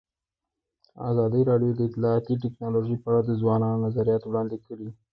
[1.09, 4.89] ازادي راډیو د اطلاعاتی تکنالوژي په اړه د ځوانانو نظریات وړاندې کړي.